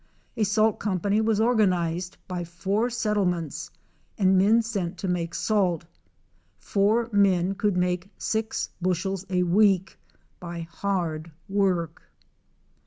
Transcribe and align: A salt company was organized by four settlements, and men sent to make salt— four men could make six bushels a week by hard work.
A 0.35 0.43
salt 0.45 0.79
company 0.79 1.21
was 1.21 1.39
organized 1.39 2.17
by 2.27 2.43
four 2.43 2.89
settlements, 2.89 3.69
and 4.17 4.35
men 4.35 4.63
sent 4.63 4.97
to 4.97 5.07
make 5.07 5.35
salt— 5.35 5.85
four 6.57 7.07
men 7.11 7.53
could 7.53 7.77
make 7.77 8.09
six 8.17 8.71
bushels 8.81 9.27
a 9.29 9.43
week 9.43 9.99
by 10.39 10.61
hard 10.61 11.31
work. 11.47 12.01